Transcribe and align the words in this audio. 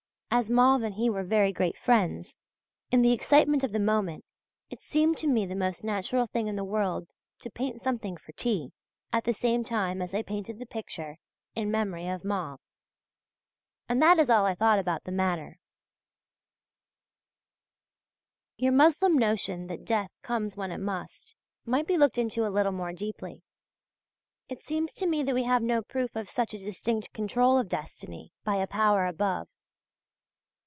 As 0.33 0.49
Mauve 0.49 0.81
and 0.83 0.95
he 0.95 1.09
were 1.09 1.25
very 1.25 1.51
great 1.51 1.77
friends, 1.77 2.37
in 2.89 3.01
the 3.01 3.11
excitement 3.11 3.65
of 3.65 3.73
the 3.73 3.79
moment 3.81 4.23
it 4.69 4.79
seemed 4.79 5.17
to 5.17 5.27
me 5.27 5.45
the 5.45 5.57
most 5.57 5.83
natural 5.83 6.25
thing 6.25 6.47
in 6.47 6.55
the 6.55 6.63
world 6.63 7.09
to 7.39 7.51
paint 7.51 7.81
something 7.81 8.15
for 8.15 8.31
T. 8.31 8.71
at 9.11 9.25
the 9.25 9.33
same 9.33 9.65
time 9.65 10.01
as 10.01 10.13
I 10.13 10.21
painted 10.23 10.57
the 10.57 10.65
picture 10.65 11.17
"In 11.53 11.69
Memory 11.69 12.07
of 12.07 12.23
Mauve." 12.23 12.61
And 13.89 14.01
that 14.01 14.19
is 14.19 14.29
all 14.29 14.45
I 14.45 14.55
thought 14.55 14.79
about 14.79 15.03
the 15.03 15.11
matter. 15.11 15.57
Your 18.55 18.71
Moslem 18.71 19.17
notion 19.17 19.67
that 19.67 19.83
death 19.83 20.11
comes 20.21 20.55
when 20.55 20.71
it 20.71 20.79
must, 20.79 21.35
might 21.65 21.87
be 21.87 21.97
looked 21.97 22.17
into 22.17 22.47
a 22.47 22.55
little 22.55 22.71
more 22.71 22.93
deeply. 22.93 23.43
It 24.47 24.63
seems 24.63 24.93
to 24.93 25.05
me 25.07 25.23
that 25.23 25.35
we 25.35 25.43
have 25.43 25.61
no 25.61 25.81
proof 25.81 26.15
of 26.15 26.29
such 26.29 26.53
a 26.53 26.57
distinct 26.57 27.11
control 27.11 27.57
of 27.57 27.67
destiny 27.67 28.31
by 28.45 28.55
a 28.55 28.65
power 28.65 29.07
above. 29.07 29.49